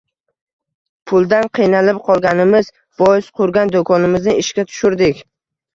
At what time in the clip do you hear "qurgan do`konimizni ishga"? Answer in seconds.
3.43-4.71